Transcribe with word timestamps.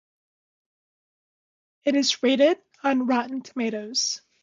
It 1.83 1.93
is 1.95 2.23
rated 2.23 2.59
on 2.81 3.05
Rotten 3.05 3.43
Tomatoes. 3.43 4.23